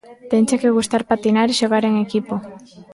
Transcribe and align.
Tenche 0.31 0.59
que 0.61 0.73
gustar 0.77 1.01
patinar 1.11 1.47
e 1.49 1.57
xogar 1.59 1.83
en 1.85 1.95
equipo. 2.05 2.35